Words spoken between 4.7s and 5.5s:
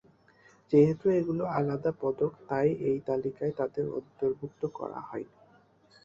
করা হয়নি।